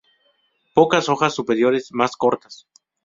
[0.73, 2.67] Pocas hojas superiores más cortas.